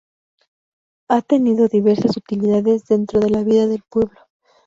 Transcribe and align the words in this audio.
Ha 1.11 1.21
tenido 1.21 1.67
diversas 1.67 2.17
utilidades 2.17 2.85
dentro 2.87 3.19
de 3.19 3.29
la 3.29 3.43
vida 3.43 3.67
del 3.67 3.83
pueblo. 3.87 4.19